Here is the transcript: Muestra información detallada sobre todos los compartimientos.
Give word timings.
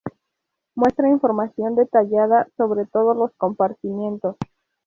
Muestra 0.73 1.09
información 1.11 1.75
detallada 1.75 2.47
sobre 2.57 2.87
todos 2.87 3.15
los 3.15 3.33
compartimientos. 3.37 4.35